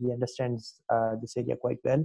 [0.00, 0.74] he understands
[1.22, 2.04] this area quite well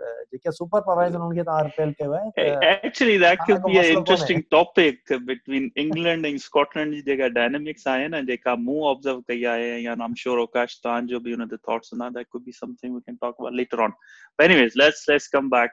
[0.00, 3.82] JK super power आहिनि उन्हनि खे तव्हां रिपेल कयो आहे actually that could be a
[3.96, 9.44] interesting topic between England ऐं स्कॉटलैंड जी जेका डायनेमिक्स आहे न जेका मूं ऑब्ज़र्व कई
[9.54, 12.52] आहे या आई एम श्योर आकाश तव्हांजो बि हुन ते थॉट्स हूंदा that could be
[12.60, 13.94] something we can talk about later on
[14.38, 15.70] but anyways let's let's come back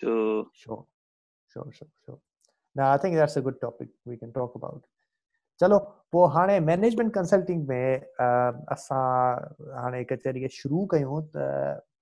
[0.00, 0.16] to
[0.64, 0.84] sure
[1.52, 2.18] sure sure sure.
[2.76, 4.82] Now i think that's a good topic we can talk about.
[5.60, 5.78] चलो
[6.12, 8.00] पोइ हाणे management consulting में
[8.74, 9.02] असां
[9.80, 11.44] हाणे कचहरी खे शुरू कयूं त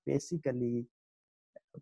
[0.09, 0.87] basically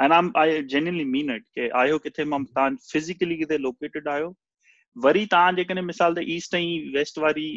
[0.00, 4.34] and I'm, I genuinely mean it, के आयो किथे माँ तव्हां फिजिकली किथे लोकेटेड आयो।
[4.96, 7.48] वरी तव्हां जेकॾहिं मिसाल त ईस्ट ऐं वेस्ट वारी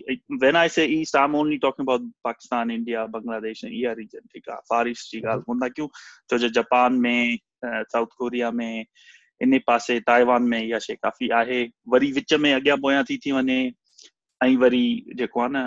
[0.42, 4.52] when I say east I am only talking about Pakistan, India, Bangladesh इहा रीजन ठीकु
[4.52, 8.86] आहे फार ईस्ट जी ॻाल्हि कोन था कयूं। जो जापान में साउथ कोरिया में
[9.42, 13.32] इन पासे ताइवान में इहा शइ काफ़ी आहे। वरी विच में अॻियाँ पोयां थी थी
[13.32, 13.60] वञे,
[14.42, 15.58] ऐं वरी जेको आहे न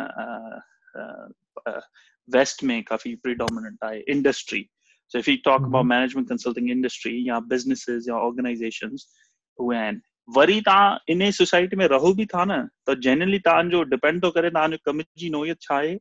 [2.29, 4.69] वेस्ट में काफ़ी प्रिडोमिनेंट आहे industry
[5.11, 5.75] So if you talk mm-hmm.
[5.75, 9.07] about management consulting industry या businesses या organizations
[9.59, 14.31] आहिनि वरी तव्हां इन सोसाइटी में रहो बि था न त जनरली तव्हांजो डिपेंड थो
[14.31, 15.93] करे तव्हांजो कम जी नोयत छा आहे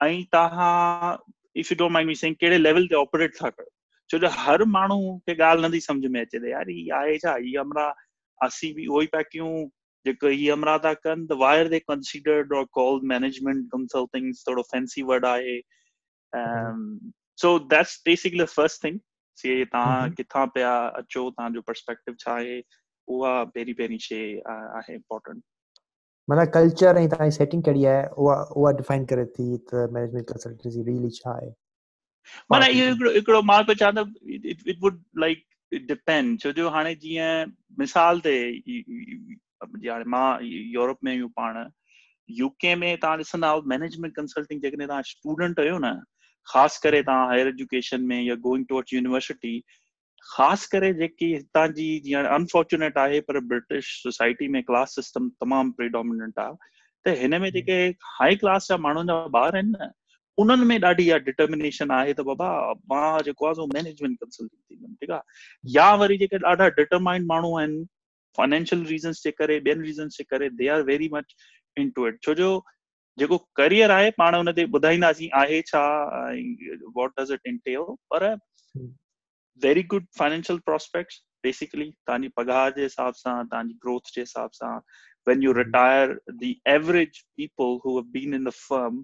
[0.00, 1.16] ऐं तव्हां
[1.56, 3.70] if you don't mind me saying कहिड़े लेवल ते ऑपरेट था कयो
[4.10, 7.34] छो जो हर माण्हू खे ॻाल्हि नथी सम्झ में अचे त यार हीअ आहे छा
[7.36, 7.92] हीअ हमरा
[8.40, 9.68] असीं बि उहो ई पिया कयूं?
[10.06, 15.02] जेको हीअ हमरा था कनि त why are they considered or called management consulting Thoreau fancy
[15.12, 15.56] word आहे
[17.40, 19.00] so that's basically the first thing.
[19.38, 20.70] से तव्हां किथां पिया
[21.00, 22.56] अचो तव्हांजो पर्सपेक्टिव छा आहे
[23.08, 25.42] उहा पहिरीं पहिरीं शइ आहे इम्पोर्टेंट
[26.28, 30.82] माना कल्चर ऐं तव्हांजी सेटिंग कहिड़ी आहे उहा उहा डिफाइन करे थी त मैनेजमेंट कंसल्टेंसी
[30.90, 31.50] रियली छा आहे
[32.50, 35.46] माना इहो हिकिड़ो हिकिड़ो माँ पियो चवां त इट वुड लाइक
[35.94, 38.36] डिपेंड छो जो हाणे जीअं मिसाल ते
[39.64, 41.64] हाणे माँ यूरोप में आहियूं पाण
[42.28, 45.98] यूके में तव्हां ॾिसंदा मैनेजमेंट कंसल्टिंग जेकॾहिं तव्हां स्टूडेंट आहियो न
[46.50, 49.54] ख़ासि करे तव्हां हायर एजुकेशन में या गोइंग टुवर्ड्स यूनिवर्सिटी
[50.36, 55.72] ख़ासि करे जेकी हितां जी जीअं अनफॉर्चुनेट आहे, पर ब्रिटिश सोसाइटी में क्लास सिस्टम तमामु
[55.78, 56.54] प्रिडोमिनेंट आहे,
[57.04, 57.78] त हिन में जेके
[58.18, 59.90] हाई क्लास जा माण्हुनि जा ॿार आहिनि न,
[60.38, 62.50] उन्हनि में ॾाढी इहा डिटर्मिनेशन आहे त बाबा,
[62.90, 65.22] माँ जेको आहे मैनेजमेंट कंसल्टिंग थींदुमि ठीकु आहे?
[65.76, 67.84] या वरी जेके ॾाढा डिटरमाइंड माण्हू आहिनि
[68.36, 71.34] फाइनेंशियल रीज़न्स जे करे, ॿियनि रीज़न्स जे करे they are very much
[71.96, 72.50] into it छो जो
[73.18, 75.82] जेको करियर आहे पाण हुन ते ॿुधाईंदासीं आहे छा
[76.96, 78.26] वॉट डज़ इट इंटेल पर
[79.62, 84.78] very good financial prospects basically तव्हांजी पघार जे हिसाब सां तव्हांजी ग्रोथ जे हिसाब सां
[85.26, 89.00] when you retire the average people who have been in the firm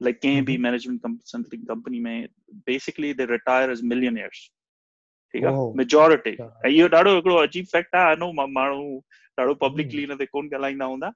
[0.00, 2.28] like कंहिं बि मैनेजमेंट कंसल्टिंग कंपनी में
[2.66, 4.50] basically they retire as millionaires
[5.34, 8.86] ठीकु आहे मेजोरिटी ऐं इहो ॾाढो हिकिड़ो अजीब फैक्ट आहे नो माण्हू
[9.38, 11.10] ॾाढो पब्लिकली हिन ते कोन ॻाल्हाईंदा हूंदा।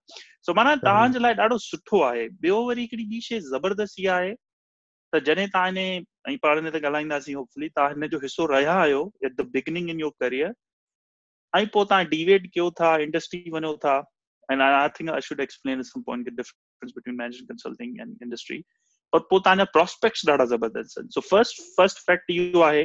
[0.46, 4.34] सो माना तव्हांजे लाइ ॾाढो सुठो आहे। ॿियो वरी हिकिड़ी ॿी शइ ज़बरदस्त इहा आहे
[5.12, 8.74] त जॾहिं तव्हां हिन ऐं पाण हिन ते ॻाल्हाईंदासीं होपफुली तव्हां हिन जो हिसो रहिया
[8.80, 10.52] आहियो at the beginning in your career
[11.52, 13.96] ऐं पोइ तव्हां डिवेट कयो था इंडस्ट्री वञो था
[14.50, 18.64] think I should explain at some point the difference between management consulting and industry.
[19.12, 22.84] पर पोइ तव्हांजा प्रोस्पेक्ट्स ॾाढा ज़बरदस्त आहिनि। सो फ़र्स्ट फ़र्स्ट फैक्ट इहो आहे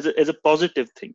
[0.00, 1.14] is is a positive thing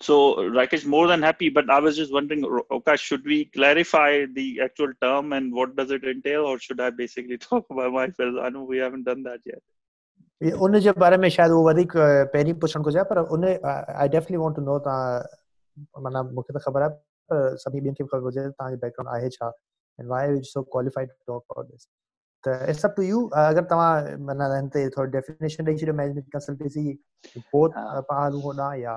[0.00, 2.44] So Rakesh, more than happy, but I was just wondering,
[2.76, 6.88] okay, should we clarify the actual term and what does it entail, or should I
[6.90, 8.38] basically talk about myself?
[8.42, 9.62] I know we haven't done that yet.
[10.66, 11.92] उन जे बारे में शायदि उहो वधीक
[12.32, 16.82] पहिरीं पुछणु घुरिजे पर उन I definitely want to know तव्हां माना मूंखे त ख़बर
[16.82, 16.90] आहे
[17.32, 19.50] पर सभिनी ॿियनि खे बि ख़बर हुजे तव्हांजो बैकग्राउंड आहे छा
[19.98, 21.86] and why you so qualified to talk about this
[22.44, 26.32] त इट्स अप टू यू अगरि तव्हां माना हिन ते थोरो डेफिनेशन ॾेई छॾियो मैनेजमेंट
[26.38, 26.86] कंसल्टेंसी
[27.36, 27.78] बोथ
[28.12, 28.96] पहाड़ू होॾां या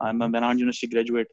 [0.00, 1.32] am Mehran university graduate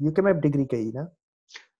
[0.00, 1.08] UK में डिग्री कई ना?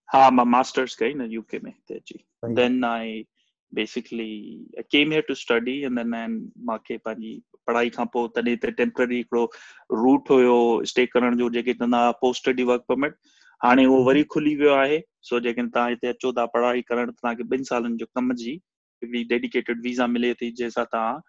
[0.08, 2.24] हाँ माँ मास्टर्स कई ना यूके में ते जी।
[2.54, 3.24] Then I
[3.72, 4.32] basically
[4.78, 8.70] I came here to study and then and मांखे पंहिंजी पढ़ाई खां पोइ तॾहिं ते
[8.80, 9.44] टेम्पररी हिकिड़ो
[9.92, 10.58] रूट हुयो
[10.92, 13.16] स्टे करण जो जेके चवंदा पोस्ट स्टडी वर्क परमिट
[13.60, 17.44] हाणे उहो वरी खुली वियो आहे सो जेकॾहिं तव्हां हिते अचो था पढ़ाई करण तव्हांखे
[17.56, 21.20] ॿिनि सालनि जो कम जी हिकिड़ी डेडिकेटेड वीज़ा मिले थी जंहिंसां तव्हां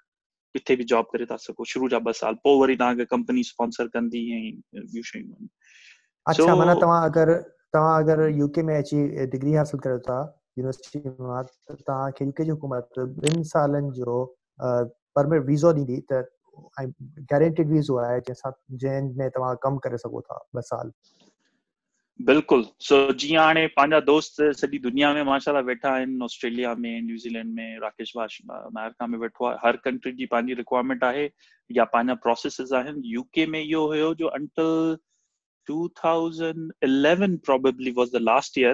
[0.56, 3.88] किथे बि जॉब करे था सघो। शुरू जा ॿ साल पोइ वरी तव्हांखे कंपनी स्पॉन्सर
[3.94, 5.48] कंदी ऐं ॿियूं शयूं आहिनि।
[6.28, 7.34] अच्छा so, माना तव्हां अगरि
[7.74, 10.20] तव्हां अगरि यूके में अची डिग्री हासिल कयो था
[10.58, 14.16] यूनिवर्सिटी माँ त तव्हांखे यूके जी हुकूमत ॿिनि सालनि जो
[15.18, 16.24] परमिट वीज़ो ॾींदी त
[16.80, 16.90] ऐं
[17.32, 18.52] गारंटेड वीज़ो आहे जंहिंसां
[18.84, 20.92] जंहिंमें तव्हां कमु करे सघो था ॿ साल।
[22.20, 27.02] बिल्कुलु। सो so, जीअं हाणे पंहिंजा दोस्त सॼी दुनिया में माशाला वेठा आहिनि ऑस्ट्रेलिया में
[27.06, 31.30] न्यूज़ीलैंड में राकेश वाश अमेरिका में वेठो आहे हर कंट्री जी पंहिंजी रिक्वायरमेंट आहे
[31.70, 34.98] या पंहिंजा प्रोसेसिस आहिनि। यूके में इहो हुयो जो until
[35.68, 38.74] 2011 probably was the last year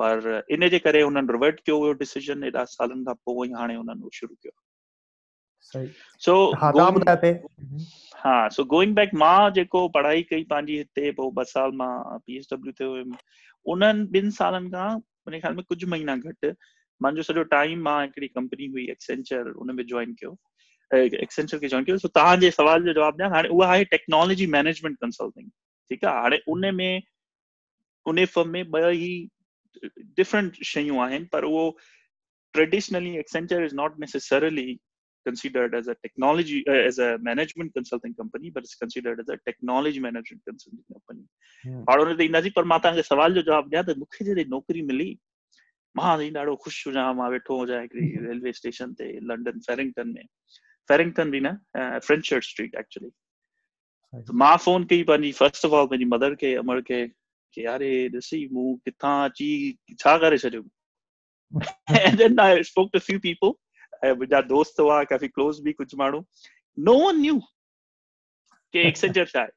[0.00, 1.02] पर इन जे करे
[1.32, 4.52] रिवर्ट कयो हुयो डिसीज़न एॾा सालनि खां पोइ हाणे हुननि उहो शुरू कयो।
[6.22, 6.34] सो
[8.24, 12.84] हा सो गोइंग बैक माँ जेको पढ़ाई कई पंहिंजी हिते पोइ ॿ साल माँ ते
[12.84, 13.16] हुयुमि।
[13.72, 16.50] उन्हनि ॿिनि सालनि खां मुंहिंजे ख़्याल में कुझु महीना घटि
[17.00, 20.36] मुंहिंजो सॼो टाइम माँ हिकिड़ी कंपनी हुई एक्सेंचर उन में जॉइन कयो।
[20.90, 24.96] एक्सेंचर खे जॉइन कयो। सो तव्हांजे सवाल जो जवाबु ॾियाँ हाणे उहा आहे टेक्नोलॉजी मैनेजमेंट
[25.00, 25.48] कंसल्टिंग
[25.90, 26.20] ठीकु आहे?
[26.20, 27.02] हाणे उन में
[28.06, 29.28] उन फर्म में ॿ ई
[30.20, 31.64] different शयूं आहिनि पर उहो
[32.54, 34.80] traditionally Accenture is not necessarily
[35.26, 39.36] considered as a technology uh, as a management consulting company but it's considered as a
[39.48, 41.24] technology management consulting company
[41.90, 44.82] और उन ते ईंदासीं पर माँ तव्हांखे सवाल जो जवाबु ॾियाँ त मूंखे जॾहिं नौकिरी
[44.90, 45.08] मिली
[45.96, 50.24] माँ ॾाढो ख़ुशि हुजां माँ वेठो हुजां हिकिड़ी रेलवे स्टेशन ते लंडन फेरिंगटन में
[50.88, 51.56] फेरिंगटन बि न
[52.08, 53.10] फ्रेंचर्ड स्ट्रीट एक्चुअली
[54.44, 57.04] माँ फ़ोन कई पंहिंजी फ़र्स्ट ऑफ़ ऑल पंहिंजी मदर खे अमर खे
[57.54, 59.50] कि यारे ॾिसी मूं किथां अची
[60.00, 60.64] छा करे छॾियो
[61.98, 63.52] and then I spoke to a few people
[64.04, 66.24] मुंहिंजा दोस्त हुआ काफ़ी क्लोज़ बि कुझु माण्हू
[66.78, 67.38] नो वन न्यू
[68.74, 69.56] कि एक्सेंचर छा आहे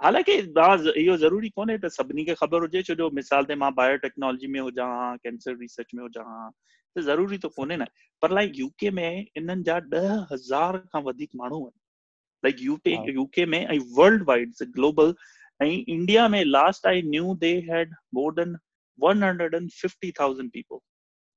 [0.00, 0.32] हालाँकि
[1.02, 4.60] इहो ज़रूरी कोन्हे त सभिनी खे ख़बर हुजे छो जो मिसाल ते माँ बायोटेक्नोलॉजी में
[4.60, 6.48] हुजां हा कैंसर रिसर्च में हुजां हा
[6.96, 7.86] त ज़रूरी त कोन्हे न।
[8.22, 11.80] पर लाइक यूके में इन्हनि जा ॾह हज़ार खां वधीक माण्हू आहिनि
[12.44, 15.14] लाइक यूके यूके में ऐं वर्ल्ड वाइड ग्लोबल
[15.72, 18.56] इंडिया में last I knew they had more than
[18.98, 20.82] 150,000 people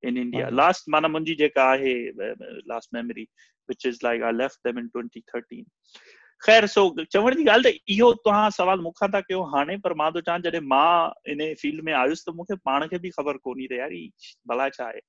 [0.04, 0.52] in India.
[0.52, 2.12] Last mana munji jeka ahe
[2.68, 3.30] last memory
[3.66, 5.66] which is like I left them in 2013.
[6.42, 6.82] ख़ैर सो
[7.12, 10.42] चवण जी ॻाल्हि त इहो तव्हां सुवाल मूंखां था कयो हाणे पर माँ थो चवां
[10.42, 13.96] जॾहिं माँ इन फ़ील्ड में आयुसि त मूंखे पाण खे बि ख़बर कोन्हे त यार
[14.52, 15.02] भला छा आहे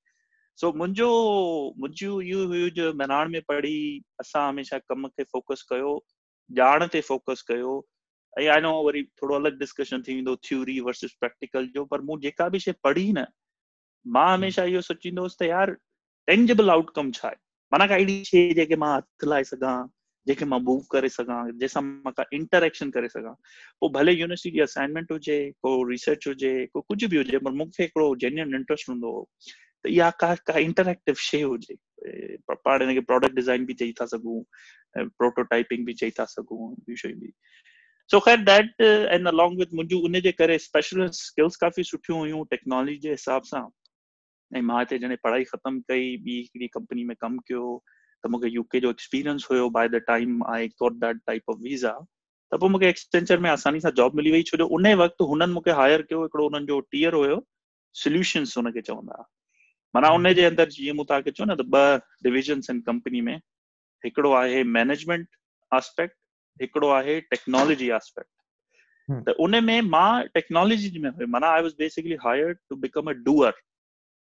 [0.59, 1.09] सो मुंहिंजो
[1.79, 3.77] मुंहिंजूं इहो हुयूं जो मैनाण में पढ़ी
[4.21, 5.93] असां हमेशह कम खे फोकस कयो
[6.49, 7.77] ॼाण ते फोकस कयो
[8.37, 12.49] आई नो वरी थोरो अलॻि डिस्कशन थी वेंदो थ्यूरी वर्सिस प्रैक्टिकल जो पर मूं जेका
[12.49, 13.25] बि शइ पढ़ी न
[14.05, 15.71] माँ हमेशह इहो सोचींदो हुउसि त यार
[16.27, 17.27] टेंजेबल आउटकम छा?
[17.27, 17.35] आहे
[17.71, 19.77] माना का अहिड़ी शइ जेके माँ हथु लाइ सघां
[20.27, 23.33] जेके माँ मूव करे सघां जंहिंसां माँ का इंटरेक्शन करे सघां।
[23.81, 27.83] पोइ भले यूनिवर्सिटी जी असाइनमेंट हुजे को रिसर्च हुजे को कुझु बि हुजे पर मूंखे
[27.83, 29.27] हिकिड़ो जेन्यून इंट्रस्ट हूंदो हो
[29.85, 31.75] त इहा का का इंटरेक्टिव शइ हुजे।
[32.51, 34.41] पाण हिनखे प्रोडक्ट डिज़ाइन बि चई था सघूं
[34.97, 37.31] प्रोटोटाइपिंग बि चई था सघूं ॿियूं शयूं बि।
[38.11, 42.43] सो ख़ैर दैट एंड अलॉन्ग विद मुंहिंजूं उन जे करे स्पेशलिस्ट स्किल्स काफ़ी सुठियूं हुयूं
[42.51, 43.61] टेक्नोलॉजी जे हिसाब सां।
[44.51, 47.65] ऐं माँ हिते जॾहिं पढ़ाई ख़तमु कई ॿी हिकिड़ी कंपनी में कमु कयो
[48.23, 51.91] त मूंखे यूके जो एक्सपीरियंस हुयो by the time I got that type of visa
[52.51, 55.53] त पोइ मूंखे एक्सटेंचर में आसानी सां जॉब मिली वई छो जो उन वक़्तु हुननि
[55.53, 57.37] मूंखे हायर कयो हिकिड़ो हुननि जो टीयर हुयो
[57.95, 59.25] सोल्यूशन्स हुनखे चवंदा।
[59.95, 63.35] माना उन जे अंदरि जीअं मूं तव्हांखे चयो न त ॿ डिविजन्स आहिनि कंपनी में
[64.03, 65.27] हिकिड़ो आहे मैनेजमेंट
[65.71, 66.17] आस्पेक्ट
[66.61, 68.29] हिकिड़ो आहे टेक्नोलॉजी आस्पेक्ट
[69.27, 73.53] त उन में माँ टेक्नोलॉजी में माना I was basically hired to become a doer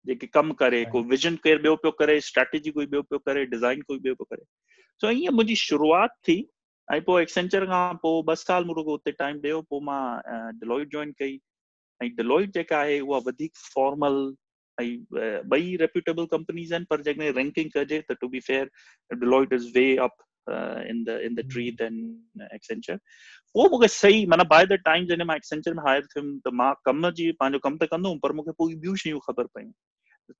[0.06, 3.82] जेके कमु करे को विजन केरु ॿियो पियो करे स्ट्रेटेजी कोई ॿियो पियो करे डिज़ाइन
[3.88, 4.44] कोई ॿियो पियो करे।
[5.01, 6.38] सो ईअं मुंहिंजी शुरूआति थी
[6.88, 10.22] ऐं पोइ एक्सेंचर खां पोइ ॿ साल मूं रुगो उते टाइम ॾियो पोइ माँ
[10.60, 11.39] डिलॉइट जॉइन कई।
[12.01, 14.18] ऐं डिलॉइट जेका आहे उहा वधीक फॉर्मल
[14.77, 14.86] ऐं
[15.54, 18.70] ॿई रेप्यूटेबल कंपनीज़ आहिनि पर जेकॾहिं रैंकिंग कजे त to be fair
[19.12, 20.15] Deloitte is way up
[20.50, 21.98] in the in the tree then
[22.54, 23.00] Accenture
[23.56, 26.74] उहो मूंखे सही माना बाय द टाइम जॾहिं माँ एक्सेंचर में हायर थियुमि त माँ
[26.86, 29.72] कम जी पंहिंजो कमु त कंदुमि पर मूंखे पोइ ॿियूं शयूं ख़बर पयूं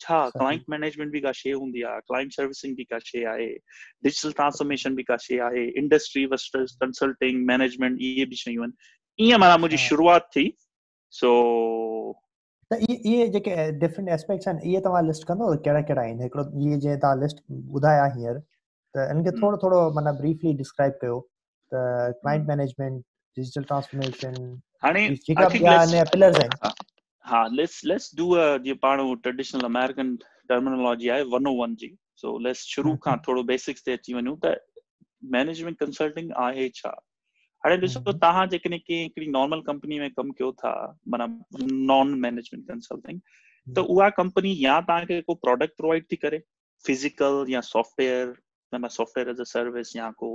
[0.02, 3.48] छा क्लाइंट मैनेजमेंट बि का शइ हूंदी आहे क्लाइंट सर्विसिंग बि का शइ आहे
[4.04, 9.40] डिजिटल ट्रांसफॉर्मेशन बि का शइ आहे इंडस्ट्री वर्स्टर्स कंसल्टिंग मैनेजमेंट इहे बि शयूं आहिनि ईअं
[9.40, 10.58] माना मुंहिंजी शुरूआति थी
[11.14, 11.32] सो
[12.72, 16.78] त इहे जेके डिफरेंट एस्पेक्ट्स आहिनि इहे तव्हां लिस्ट कंदो कहिड़ा कहिड़ा आहिनि हिकिड़ो इहे
[16.86, 17.44] जीअं तव्हां लिस्ट
[17.80, 18.42] ॿुधाया हींअर
[18.96, 21.20] त इनखे थोरो थोरो माना ब्रीफली डिस्क्राइब कयो
[21.72, 21.84] त
[22.22, 23.02] क्लाइंट मैनेजमेंट
[23.38, 24.42] डिजिटल ट्रांसफॉर्मेशन
[24.84, 26.58] हाणे जेका ॿिया पिलर्स आहिनि
[27.26, 30.16] हा। लेट्स लेट्स डू अ जीअं पाण ट्रेडिशनल अमेरिकन
[30.50, 34.36] टर्मिनोलॉजी आहे वन ओ वन जी। सो लेट्स शुरू खां थोरो बेसिक्स ते अची वञूं।
[34.46, 34.56] त
[35.36, 36.90] मैनेजमेंट कंसल्टिंग आहे छा?
[37.64, 40.74] हाणे ॾिसो तव्हां जेकॾहिं कंहिं हिकिड़ी नॉर्मल कंपनी में कमु कयो था
[41.14, 41.26] माना
[41.92, 43.20] नॉन मैनेजमेंट कंसल्टिंग
[43.68, 46.40] त उहा कंपनी या तव्हांखे को प्रोडक्ट प्रोवाइड थी करे
[46.86, 48.34] फ़िज़िकल या सॉफ्टवेयर
[48.76, 50.32] माना सॉफ्टवेयर एज़ अ सर्विस या को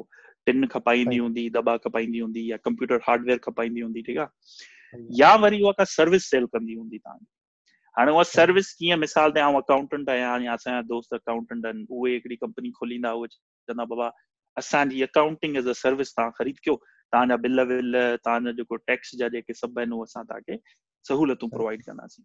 [0.46, 5.62] टिन खपाईंदी हूंदी दॿा खपाईंदी हूंदी या कंप्यूटर हार्डवेयर खपाईंदी हूंदी ठीकु आहे या वरी
[5.62, 7.26] उहा का सर्विस सेल कंदी हूंदी तव्हांजी
[7.96, 12.12] हाणे उहा सर्विस कीअं मिसाल ते आउं अकाउंटेंट आहियाँ या असांजा दोस्त अकाउंटेंट आहिनि उहे
[12.12, 14.08] हिकिड़ी कंपनी खोलींदा उहे चवंदा बाबा
[14.56, 16.76] असांजी अकाउंटिंग एज़ अ सर्विस तव्हां ख़रीद कयो
[17.12, 17.94] तव्हांजा बिल विल
[18.24, 20.56] तव्हांजा जेको टैक्स जा जेके सभु आहिनि उहे असां तव्हांखे
[21.04, 22.24] सहूलियतूं प्रोवाइड कंदासीं।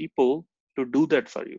[0.00, 0.36] people
[0.76, 1.58] to do that for you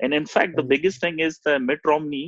[0.00, 2.22] And in fact the biggest thing is the Mitt Romney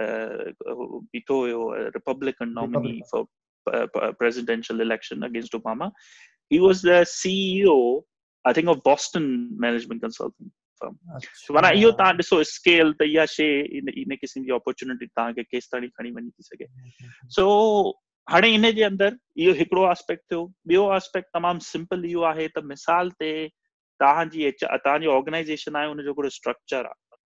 [0.00, 3.24] बीठो हुयो Republican nominee for
[4.18, 5.90] presidential election against Obama.
[6.50, 8.02] He was the CEO,
[8.44, 10.50] I think, of Boston Management Consulting.
[11.52, 15.68] माना इहो तव्हां ॾिसो scale त इहा शइ इन इन क़िस्म जी अपॉर्चुनिटी तव्हांखे केसि
[15.72, 16.66] ताईं खणी वञी थी सघे
[17.36, 17.44] सो
[18.28, 22.64] हाणे इन जे अंदरि इहो हिकिड़ो आस्पेक्ट थियो ॿियो आस्पेक्ट तमामु सिंपल इहो आहे त
[22.72, 23.30] मिसाल ते
[24.00, 27.07] तव्हांजी तव्हांजी ऑर्गेनाइज़ेशन आहे हुनजो हिकिड़ो स्ट्रक्चर आहे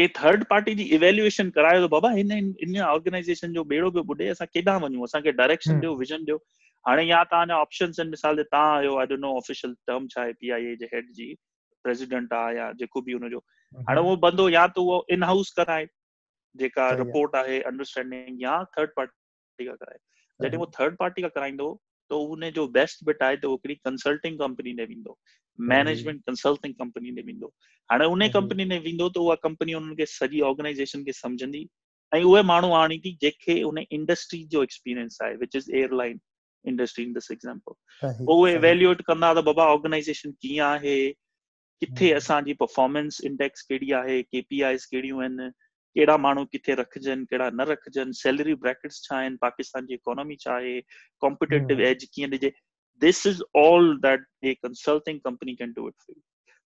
[0.00, 2.32] के थर्ड पार्टी जी इवेल्युएशन करायो त बाबा हिन
[2.66, 5.04] इन ऑर्गेनाइज़ेशन जो बेड़ो पियो ॿुॾे असां केॾां वञूं?
[5.04, 6.36] असांखे डायरेक्शन ॾियो विजन ॾियो।
[6.84, 10.20] हाणे या तव्हांजा ऑप्शन्स आहिनि मिसाल ते तव्हां आहियो I don't know official term छा
[10.22, 11.34] आहे पी आई ए जे हेड जी
[11.84, 13.38] प्रेसिडेंट आहे या जेको बि हुनजो।
[13.88, 15.86] हाणे उहो बंदो या त उहो इन हाउस कराए
[16.54, 19.98] जेका रिपोर्ट आहे। अंडरस्टैंडिंग या थर्ड पार्टी खां कराए।
[20.40, 21.68] जॾहिं उहो थर्ड पार्टी का कराईंदो
[22.10, 25.18] तो उन जो बेस्ट बिट आहे त उहो हिकिड़ी कंसल्टिंग कंपनी ॾे वेंदो।
[25.68, 27.52] मैनेजमेंट कंसल्टिंग कंपनी ॾे वेंदो
[27.90, 31.62] हाणे उन कंपनी में वेंदो त उहा कंपनी उन्हनि खे सॼी ऑर्गेनाइज़ेशन खे सम्झंदी।
[32.12, 36.18] ऐं उहे माण्हू आणींदी जंहिंखे उन इंडस्ट्री जो एक्सपीरियंस आहे which is airline
[36.64, 41.00] industry in this example उहे इवेल्युएट कंदा त बाबा ऑर्गेनाइज़ेशन कीअं आहे?
[41.82, 44.22] किथे असांजी परफॉर्मेंस इंडेक्स कहिड़ी आहे?
[44.22, 45.48] केपीआईस कहिड़ियूं आहिनि?
[45.96, 48.12] कहिड़ा माण्हू किथे रखजनि कहिड़ा न रखजनि?
[48.12, 49.36] सैलरी ब्रैकेट्स छा आहिनि?
[49.42, 50.80] पाकिस्तान जी इकोनॉमी छा आहे?
[51.20, 52.52] कॉम्पिटेटिव एज कीअं ॾिजे?
[53.02, 56.22] This is all that a consulting company can do it for you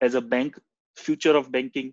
[0.00, 0.58] as a bank
[0.96, 1.92] future of banking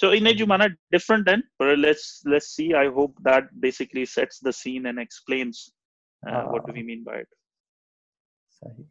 [0.00, 2.72] So in जो माना different then, but let's let's see.
[2.74, 5.72] I hope that basically sets the scene and explains
[6.22, 7.28] uh, what do we mean by it.
[8.62, 8.84] सही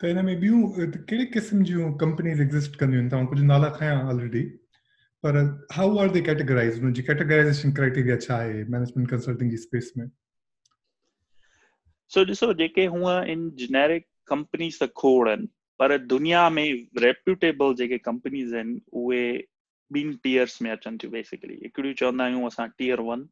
[0.00, 3.96] त हिन में ॿियूं कहिड़ी क़िस्म जूं कंपनीज़ एग्ज़िस्ट कंदियूं आहिनि तव्हां कुझु नाला खयां
[4.12, 4.42] ऑलरेडी
[5.24, 5.36] पर
[5.72, 10.08] हाउ आर दे कैटेगराइज हुनजी कैटेगराइज़ेशन क्राइटेरिया छा आहे मैनेजमेंट कंसल्टिंग जी स्पेस में
[12.12, 15.48] सो ॾिसो जेके हूअं इन जेनेरिक कंपनीज़ त खोड़ आहिनि
[15.80, 16.66] पर दुनिया में
[17.06, 19.24] रेप्यूटेबल जेके कंपनीज़ आहिनि उहे
[19.95, 23.27] ॿिनि टीयर्स में अचनि थियूं बेसिकली हिकिड़ियूं चवंदा आहियूं असां टीयर वन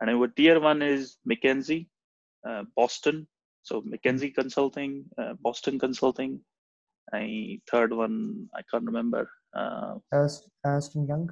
[0.00, 1.80] हाणे उहा tier one is McKinsey
[2.80, 3.26] Boston
[3.66, 5.02] so McKinsey consulting
[5.42, 6.38] Boston consulting
[7.14, 8.16] ऐं third one
[8.56, 11.30] I can't remember Ernst Young?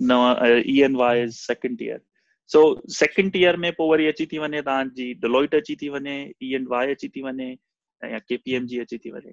[0.00, 2.02] No uh, ENY is second tier.
[2.46, 6.90] So second tier में पोइ वरी अची थी वञे तव्हांजी डिलॉइट अची थी वञे ENY
[6.94, 7.50] अची थी वञे
[8.02, 9.32] या KPMG अची थी वञे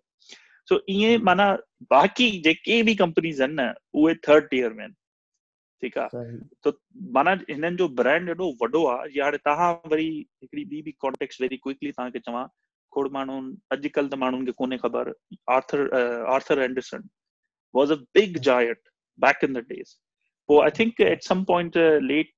[0.68, 1.52] सो ईअं माना
[1.92, 4.96] बाक़ी जेके बि कंपनीज़ आहिनि न उहे थर्ड टियर में आहिनि
[5.84, 6.74] ठीकु आहे त
[7.18, 10.10] माना हिननि जो ब्रांड एॾो वॾो आहे या हाणे तव्हां वरी
[10.42, 12.46] हिकिड़ी ॿी बि कॉन्टेक्ट वेरी क्विकली तव्हांखे चवां।
[12.94, 13.36] खोड़ माण्हू
[13.72, 15.12] अॼुकल्ह त माण्हुनि खे कोन्हे ख़बर
[15.56, 15.82] Arthur
[16.36, 17.08] Arthur Andersen
[17.76, 18.80] was a big giant
[19.20, 19.96] back in the days
[20.50, 21.78] पोइ I think at some point
[22.12, 22.32] late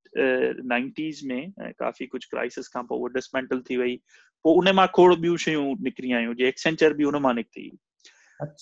[0.73, 3.95] nineties में काफ़ी कुझु क्राइसिस खां पोइ उहा डिसमेंटल थी वई।
[4.45, 7.69] पोइ उन माँ खोड़ ॿियूं शयूं निकिरी आयूं जीअं एक्सेंचर बि उन माँ निकिती।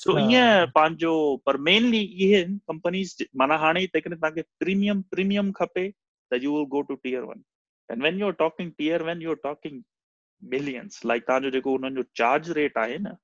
[0.04, 1.13] सो ईअं पंहिंजो
[1.46, 5.89] पर मेनली इहे कंपनीज़ माना हाणे जेकॾहिं तव्हांखे प्रीमियम प्रीमियम खपे
[6.32, 7.41] त you will go to tier one
[7.89, 9.82] and when you are talking tier one you are talking
[10.41, 13.15] millions like तव्हांजो जेको हुननि जो चार्ज रेट आहे न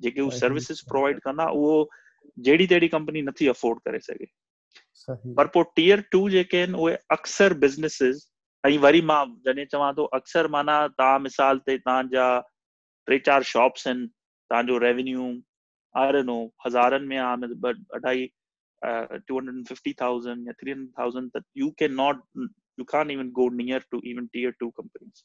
[0.00, 1.76] जेके हू सर्विसिस प्रोवाइड कंदा उहो
[2.38, 4.26] जहिड़ी तहिड़ी कंपनी नथी अफोर्ड करे सघे
[5.36, 8.26] पर पोइ टीयर टू जेके आहिनि उहे अक्सर बिज़नेसिस
[8.64, 12.28] ऐं वरी माँ जॾहिं चवां थो अक्सर माना तव्हां मिसाल ते तव्हांजा
[13.08, 15.32] टे चारि शॉप्स आहिनि तव्हांजो रेवेन्यू
[15.94, 18.28] I don't know, हज़ारनि में आहे but अढाई
[18.82, 22.22] uh, 250,000 या 300,000 that you cannot
[22.78, 25.24] you can't even go near to even tier 2 companies.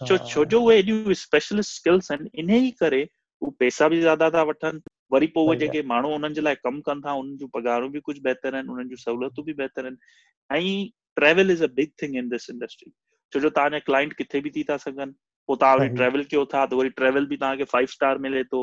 [0.00, 3.02] so छो जो उहे एॾियूं स्पेशलिस्ट स्किल्स आहिनि इन ई करे
[3.42, 4.80] हू पैसा बि ज़्यादा था वठनि
[5.12, 8.00] वरी पोइ उहे जेके माण्हू उन्हनि जे लाइ कमु कनि था उन्हनि जूं पघारूं बि
[8.08, 12.16] कुझु बहितर आहिनि उन्हनि जूं सहूलियतूं बि बहितर आहिनि ऐं travel is a big thing
[12.16, 12.90] in this industry
[13.32, 15.12] छो जो तव्हांजा क्लाइंट किथे बि थी था सघनि
[15.48, 18.62] पोइ तव्हां वरी ट्रेवल कयो था त वरी ट्रेवल बि तव्हांखे फाइव स्टार मिले थो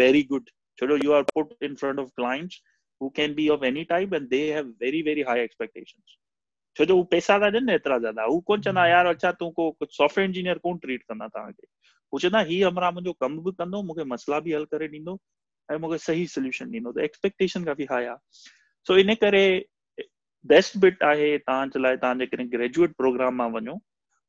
[0.00, 0.50] very good
[0.86, 2.62] जो you are put in front of clients
[3.00, 6.16] who can be of any type and they have very very high expectations
[6.76, 9.92] छो जो पैसा था ॾियनि एतिरा ज़्यादा। वो कोन चवंदा यार अच्छा तूं को कुझु
[9.96, 11.66] सॉफ्टवेयर इंजीनियर कोन ट्रीट कंदा तव्हांखे
[12.12, 15.18] हू चवंदा हीउ हमरा मुंहिंजो कमु बि कंदो मूंखे मसइला बि हल करे ॾींदो
[15.68, 18.46] ऐं मूंखे सही सोल्यूशन ॾींदो त एक्सपेक्टेशन काफ़ी हाई आहे
[18.86, 19.44] सो इन करे
[20.44, 23.74] बेस्ट बिट आहे तव्हांजे लाइ तव्हां जेकॾहिं ग्रेजुएट प्रोग्राम माँ वञो।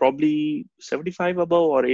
[0.00, 0.34] probably
[0.90, 1.82] seventy five above or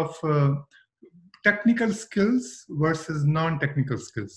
[0.00, 0.24] of
[1.46, 2.50] technical skills
[2.82, 4.36] versus non technical skills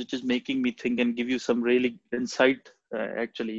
[0.00, 3.58] which is making me think and go you some really insight actually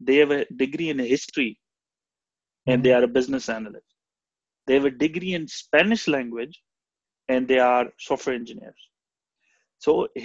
[0.00, 0.26] they have
[0.62, 0.88] degree
[2.66, 3.58] and they are a business a
[7.28, 7.84] and they are
[8.28, 8.72] software
[9.82, 9.96] so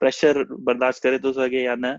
[0.00, 1.96] pressure बर्दाश्त करे थो सघे या न।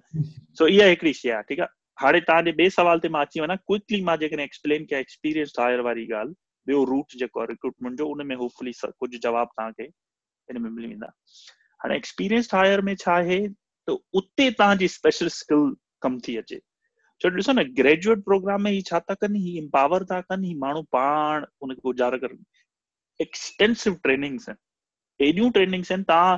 [0.58, 3.56] सो इहा हिकिड़ी शइ आहे ठीकु आहे हाणे तव्हांजे ॿिए सवाल ते माँ अची वञा
[3.56, 6.36] क्विकली माँ जेकॾहिं एक्सप्लेन कयां एक्सपीरियंस हायर वारी ॻाल्हि
[6.68, 10.88] ॿियो रूट जेको आहे रिक्रूटमेंट जो उन में होपफुली कुझु जवाब तव्हांखे हिन में मिली
[10.88, 11.12] वेंदा
[11.84, 13.40] हाणे एक्सपीरियंस हायर में छा आहे
[13.88, 16.60] त उते तव्हांजी स्पेशल स्किल कमु थी अचे
[17.22, 20.54] छो ॾिसो न ग्रेजुएट प्रोग्राम में ही छा था कनि ही एम्पावर था कनि ही
[20.66, 22.44] माण्हू पाण उनखे गुज़ारे करनि
[23.20, 26.38] एक्सटेंसिव ट्रेनिंग्स आहिनि एॾियूं ट्रेनिंग्स आहिनि तव्हां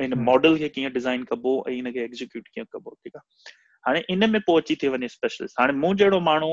[0.00, 3.52] हिन मॉडल खे कीअं डिज़ाइन कबो ऐं हिनखे एग्जीक्यूट कीअं कबो ठीकु आहे
[3.84, 6.52] हाणे इन में पोइ अची थी वञे स्पेशलिस्ट हाणे मूं जहिड़ो माण्हू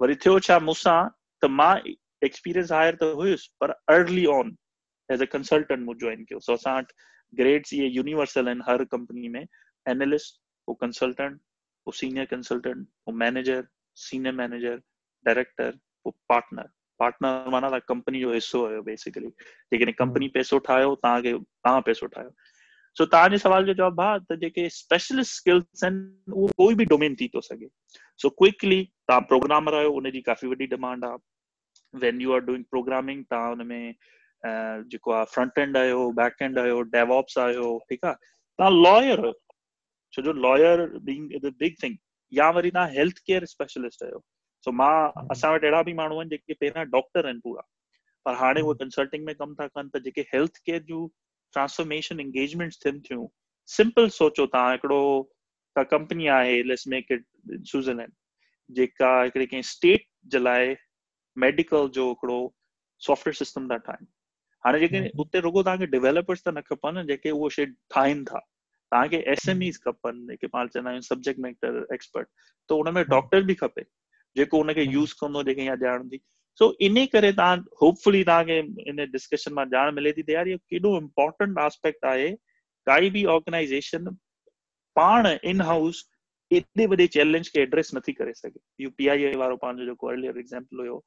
[0.00, 0.98] वरी थियो छा मूंसां
[1.42, 1.74] त माँ
[2.24, 4.56] एक्सपीरियंस हायर त हुयुसि पर early on
[5.08, 6.94] as a consultant मूं जॉइन कयो। सो असां वटि
[7.32, 9.44] ग्रेड्स इहे यूनिवर्सल आहिनि हर कंपनी में।
[9.86, 11.36] एनालिस्ट पोइ कंसल्टेंट
[11.86, 13.66] पोइ सीनियर कंसल्टेंट पोइ मैनेजर
[14.06, 14.76] सीनियर मैनेजर
[15.26, 15.70] डायरेक्टर
[16.04, 16.68] पोइ पार्टनर
[17.00, 22.30] पार्टनर माना कंपनी जो हिसो हुयो बेसिकली जेकॾहिं कंपनी पैसो ठाहियो तव्हांखे तव्हां पैसो ठाहियो
[22.98, 27.14] सो तव्हांजे सवाल जो जवाबु आहे त जेके स्पेशलिस्ट स्किल्स आहिनि उहो कोई बि डोमेन
[27.20, 27.68] थी थो सघे
[28.22, 33.24] सो क्विकली तव्हां प्रोग्रामर आहियो उनजी काफ़ी वॾी डिमांड आहे when you are doing programming
[33.30, 33.94] तव्हां हुन में
[34.92, 38.16] जेको आहे फ्रंट एंड आहियो बैक एंड आहियो डेवॉप्स आहियो ठीकु आहे
[38.58, 39.32] तव्हां लॉयर आहियो
[40.12, 41.96] छो जो lawyer being the big thing
[42.32, 44.24] या वरी तव्हां हेल्थ केयर स्पेशलिस्ट आहियो
[44.64, 47.68] सो माँ असां वटि अहिड़ा बि माण्हू आहिनि जेके पहिरियाँ डॉक्टर आहिनि पूरा।
[48.26, 51.06] पर हाणे उहे कंसल्टिंग में कमु था कनि त जेके हेल्थ केयर जूं
[51.56, 53.26] ट्रांसफॉर्मेशन एंगेजमेंट्स थियनि थियूं।
[53.68, 55.00] सिंपल सोचो तव्हां हिकिड़ो
[55.76, 58.12] का कंपनी आहे लेट्स मेक इट स्विट्ज़रलैंड
[58.70, 60.74] जेका हिकिड़े कंहिं स्टेट जे लाइ
[61.36, 62.38] मेडिकल जो हिकिड़ो
[63.02, 64.06] सॉफ्टवेयर सिस्टम था ठाहिनि।
[64.64, 68.38] हाणे जेके उते रुगो तव्हांखे डेवलपर्स त न खपनि जेके उहो शइ ठाहिनि था।
[68.92, 72.28] तव्हांखे एस एम ईस खपनि जेके पाण चवंदा आहियूं सब्जेक्ट मैटर एक्सपर्ट
[72.70, 73.82] त हुन में डॉक्टर बि खपे
[74.36, 76.20] जेको हुनखे यूज़ कंदो जेके या ॼाण थी।
[76.58, 78.58] सो इन करे तव्हां होपफुली तव्हांखे
[78.90, 82.30] इन डिस्कशन माँ ॼाण मिले थी त यार इहो केॾो इम्पोर्टेंट आस्पेक्ट आहे
[82.86, 84.08] काई बि ऑर्गेनाइज़ेशन
[84.96, 86.04] पाण इन हाउस
[86.50, 90.38] एॾे वॾे चैलेंज खे एड्रेस नथी करे सघे यू पी आई वारो पंहिंजो जेको अर्लियर
[90.38, 91.04] एग्ज़ाम्पल हुयो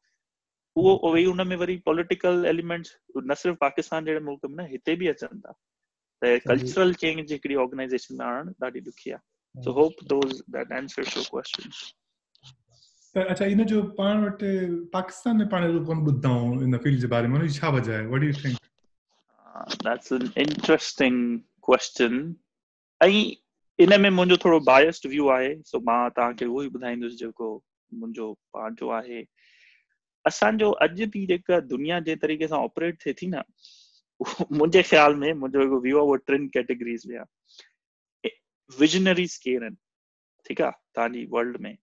[0.76, 4.96] उहो वरी हुन में वरी पॉलिटिकल एलिमेंट्स न सिर्फ़ु पाकिस्तान जहिड़े मुल्क में न हिते
[4.96, 5.54] बि अचनि था
[6.22, 11.18] त कल्चरल चेंज हिकिड़ी ऑर्गेनाइज़ेशन में आणणु ॾाढी ॾुखी आहे। So hope those that answers
[11.18, 11.99] your question त
[13.18, 14.50] अच्छा इन जो पाण वटि
[14.94, 17.38] पाकिस्तान में पाण एॾो कोन ॿुधंदा आहियूं इन फ़ील्ड जे बारे में?
[17.40, 18.58] हुनजी छा वजह what do you think
[19.84, 22.36] that's an interesting question
[23.02, 23.10] ऐं
[23.80, 27.50] इन में मुंहिंजो थोरो बायस्ड व्यू आहे सो माँ तव्हांखे उहो ई ॿुधाईंदुसि जेको
[27.94, 29.24] मुंहिंजो पंहिंजो आहे
[30.26, 33.42] असांजो अॼु बि जेका दुनिया जे तरीक़े सां ऑपरेट थिए थी न
[34.52, 38.32] मुंहिंजे ख़्याल में मुंहिंजो जेको व्यू उहो टिनि कैटेगरीज़ में आहे
[38.80, 39.78] विजनरीज़ केरु आहिनि
[40.48, 41.78] ठीकु आहे वर्ल्ड में।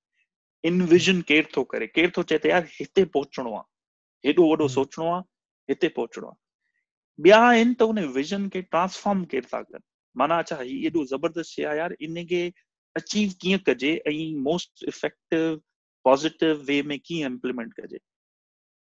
[0.65, 5.11] इनविजन केर थो करे। केर थो चए त यार हिते पहुचणो आहे हेॾो वॾो सोचणो
[5.13, 5.23] आहे
[5.69, 6.45] हिते पहुचणो आहे
[7.19, 9.85] ॿिया आहिनि त उन विजन खे ट्रांसफॉर्म केर था कनि
[10.17, 12.43] माना अच्छा हीउ एॾो ज़बरदस्त शइ आहे यार इन खे
[12.97, 15.57] अचीव कीअं कजे ऐं मोस्ट इफ़ेक्टिव
[16.05, 17.99] पॉज़िटिव वे में कीअं इम्प्लीमेंट कजे।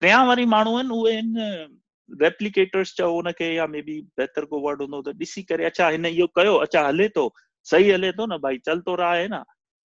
[0.02, 4.82] टियाँ वारी माण्हू आहिनि उहे आहिनि रेप्लिकेटर्स चओ हुनखे या मे बी बहितर को वर्ड
[4.82, 7.26] हूंदो त ॾिसी करे अच्छा हिन इहो कयो अच्छा हले थो
[7.68, 9.44] सही हले थो न भई चल तो रहा है न।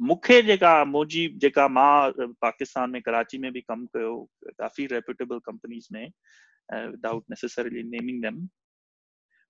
[0.00, 5.88] मूंखे जेका मुंहिंजी जेका माँ पाकिस्तान में, कराची में बि कमु कयो काफ़ी रेप्यूटेबल कंपनीज़
[5.92, 6.06] में
[6.90, 8.48] विदाउट नेसेसरली नेमिंग देम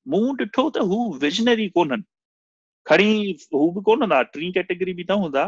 [0.06, 2.02] मूं ॾिठो त हू विजनरी कोन्हनि
[2.86, 5.44] खणी हू बि कोन हूंदा, टी कैटेगरी बि न हूंदा,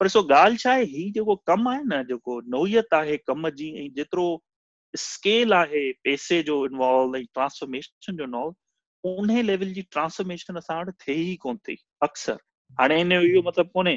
[0.00, 3.68] पर सो ॻाल्हि छा आहे हीउ जेको कमु आहे न, जेको नोयत आहे कम जी,
[3.84, 4.26] ऐं जेतिरो
[4.94, 8.54] स्केल आहे, पैसे जो इन्वॉल्व ऐं ट्रांसफॉर्मेशन जो इन्वॉल्व
[9.04, 12.38] उन लेवल जी ट्रांसफॉर्मेशन असां वटि थिए कोन थी, अक्सर।
[12.80, 13.96] जो इहो मतिलबु कोन्हे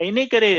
[0.00, 0.50] इन करे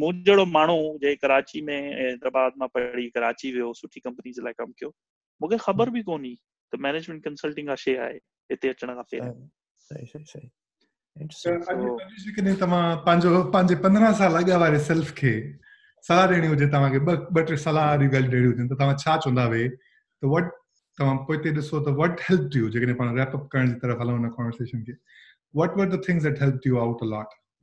[0.00, 4.52] मूं जहिड़ो माण्हू जे कराची में हैदराबाद माँ पढ़ी कराची वियो सुठी कंपनी जे लाइ
[4.58, 4.92] कमु कयो
[5.40, 6.34] मूंखे ख़बर बि कोन्हे
[6.72, 8.14] त मैनेजमेंट कंसल्टिंग आहे शइ आहे
[8.50, 9.34] हिते अचण खां पहिरियों।
[12.62, 15.34] तव्हां पंहिंजो पंहिंजे पंद्रहं साल अॻु वारे सेल्फ खे
[16.04, 19.16] सलाह ॾियणी हुजे तव्हांखे ॿ ॿ टे सलाह वारियूं ॻाल्हियूं ॾियणी हुजनि त तव्हां छा
[19.24, 19.68] चवंदा वे?
[19.68, 20.46] त वट
[20.98, 24.14] तव्हां पोइ हिते ॾिसो त वट हेल्प यू जेकॾहिं पाण रैपअप करण जी तरफ़ हलूं
[24.18, 24.94] हुन कॉन्वर्सेशन खे।
[25.60, 27.30] What were the things that help you out a lot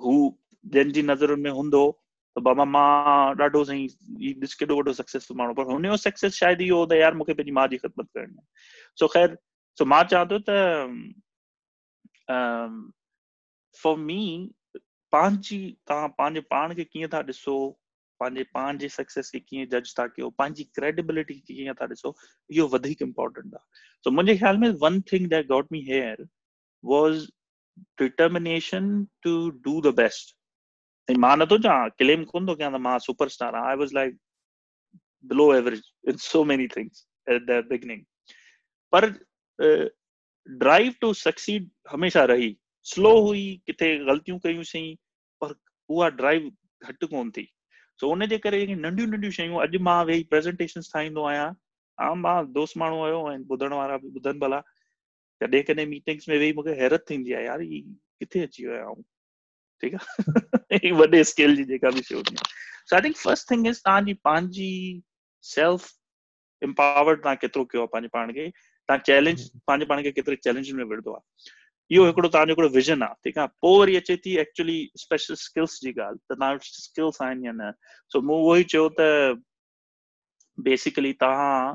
[0.00, 0.14] हू
[0.64, 1.84] जंहिंजी जी नज़रुनि में हूंदो,
[2.36, 3.86] त बाबा माँ ॾाढो साईं
[4.42, 7.52] ॾिस केॾो वॾो सक्सेसफुल माण्हू, पर हुनजो सक्सेस शायदि इहो हो त यार मूंखे पंहिंजी
[7.58, 8.46] माउ जी ख़िदमत करणी आहे।
[8.98, 9.36] सो ख़ैर
[9.78, 10.50] सो माँ चवां थो त
[13.76, 14.50] फॉर मी
[15.12, 17.56] पंहिंजी, तव्हां पंहिंजे पाण खे कीअं था ॾिसो,
[18.20, 22.14] पंहिंजे पाण जे सक्सेस खे कीअं जज था कयो, पंहिंजी क्रेडिबिलिटी खे कीअं था ॾिसो,
[22.50, 23.64] इहो वधीक इम्पोर्टेंट आहे।
[24.04, 26.26] सो मुंहिंजे ख़्याल में one thing that got me here
[26.84, 27.26] was
[28.00, 28.88] determination
[29.22, 29.34] to
[29.64, 30.36] do the best
[31.08, 31.58] ऐं माँ नथो
[32.02, 34.18] क्लेम कोन थो कयां त माँ superstar I was like
[35.24, 38.02] below average in so many things at the beginning
[38.92, 39.10] पर
[40.48, 44.86] ड्राइव टू सक्सीड हमेशह रही स्लो हुई किथे ग़लतियूं कयूंसीं
[45.42, 45.54] पर
[45.90, 46.50] उहा ड्राइव
[46.82, 47.48] घटि कोन थी
[48.00, 51.54] सो उन जे करे नंढियूं नंढियूं शयूं अॼु माँ वेही प्रेज़ेंटेशन ठाहींदो आहियाँ
[51.98, 54.62] आम माँ दोस्त माण्हू आहियो ऐं ॿुधण वारा बि ॿुधनि भला
[55.40, 57.80] कॾहिं कॾहिं मीटिंग्स में वेही मूंखे हैरत थींदी आहे यार ही
[58.20, 58.94] किथे अची वियो आहियाँ
[59.82, 60.92] ठीकु आहे?
[61.00, 62.36] वॾे स्केल जी जेका बि शइ हूंदी
[62.90, 65.02] so I think first thing is तव्हांजी पंहिंजी
[65.44, 65.90] सेल्फ
[66.62, 70.70] एम्पावर्ड तव्हां केतिरो कयो आहे पंहिंजे पाण खे तव्हां चैलेंज पंहिंजे पाण खे केतिरे चैलेंज
[70.72, 71.50] में विढ़ंदो आहे।
[71.90, 73.48] इहो हिकिड़ो तव्हांजो हिकिड़ो विज़न आहे ठीकु आहे?
[73.62, 77.52] पोइ वरी अचे थी एक्चुअली स्पेशल स्किल्स जी ॻाल्हि त तव्हां वटि स्किल्स आहिनि या
[77.54, 77.70] न?
[78.12, 79.42] सो मूं उहो ई चयो त
[80.58, 81.74] बेसिकली तव्हां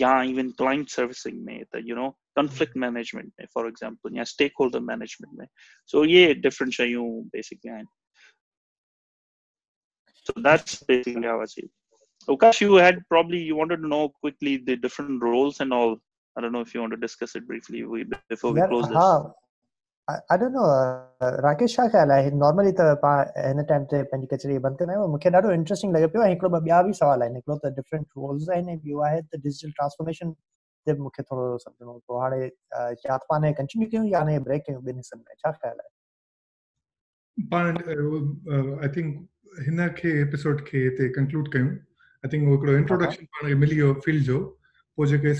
[0.00, 4.52] या इवन क्लाइंट सर्विसिंग में त यू नो कंफ्लिक्ट मैनेजमेंट में फॉर एग्जाम्पल या स्टेक
[4.60, 5.46] होल्डर मैनेजमेंट में
[5.92, 7.96] सो इहे डिफरेंट शयूं बेसिकली आहिनि
[10.28, 11.70] So that's basically how I see it.
[12.28, 15.96] Ukash, you had probably you wanted to know quickly the different roles and all.
[16.36, 17.82] I don't know if you want to discuss it briefly
[18.28, 18.96] before we yeah, close this.
[18.96, 19.30] Uh,
[20.07, 20.67] I, I don't know.
[21.43, 25.07] Rakesh छा ख़्याल आहे normally त पाण हिन time ते पंहिंजी कचहरी बंदि कंदा आहियूं
[25.11, 28.49] मूंखे ॾाढो इंट्रेस्टिंग लॻे पियो ऐं हिकिड़ो ॿिया बि सुवाल आहिनि हिकिड़ो त डिफरेंट रोल्स
[28.55, 30.31] आहिनि ऐं ॿियो आहे त डिजिटल ट्रांसफॉर्मेशन
[30.87, 32.47] ते मूंखे थोरो सम्झणो पोइ हाणे
[33.05, 35.91] त पाण कंटिन्यू कयूं या हाणे ब्रेक कयूं ॿिनि हिसनि में छा ख़्याल आहे
[37.53, 37.77] पाण
[38.83, 39.15] आई थिंक
[39.67, 41.69] हिन खे एपिसोड खे हिते कंक्लूड कयूं।
[42.23, 44.41] I think वो करो introduction पाण खे मिली वियो फ़ील्ड जो
[44.97, 45.31] पोइ जेके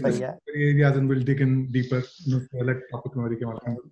[0.70, 2.02] areas will dig in deeper
[2.64, 3.92] अलॻि टॉपिक में वरी कंहिं महिल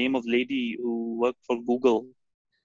[0.00, 2.00] name of lady who work for Google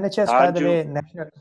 [0.00, 1.28] NHS by the way national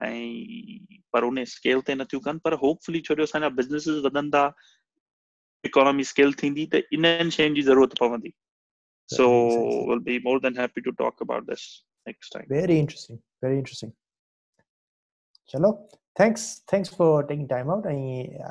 [0.00, 4.42] ऐं पर उन स्केल ते नथियूं कनि पर होपफुली छो जो असांजा बिज़नेसिस वधंदा
[5.64, 8.32] इकोनॉमी स्केल थींदी त इन्हनि शयुनि जी ज़रूरत पवंदी।
[9.08, 9.26] So
[9.90, 11.62] will be more than happy to talk about this
[12.06, 13.92] next time very interesting very interesting
[15.54, 15.72] चलो
[16.20, 17.92] thanks thanks for taking time out ऐं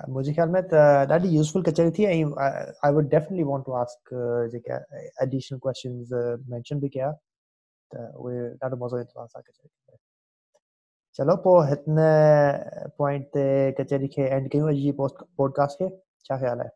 [0.09, 0.73] मुंहिंजे ख़्याल में त
[1.11, 2.23] ॾाढी यूज़फुल कचहरी थी। ऐं
[2.85, 4.13] I would definitely want to ask
[4.51, 4.73] JK
[5.23, 6.13] additional questions
[6.49, 7.11] mention बि कया
[7.91, 9.51] त उहे ॾाढो मज़ो ईंदो आहे असांखे
[11.19, 12.07] चलो पो इतने
[12.97, 13.45] पॉइंट ते
[13.79, 15.89] कचहरी के एंड कयूं अॼु जी पॉडकास्ट के?
[16.25, 16.69] क्या ख़्याल है?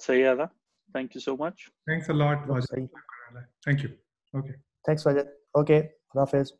[0.00, 0.46] सही आदा।
[0.94, 2.88] Thank you so much thanks a lot Wajid
[3.66, 3.88] thank you
[4.34, 4.52] okay
[4.88, 5.76] thanks वजह ओके
[6.18, 6.52] हाफ़िज़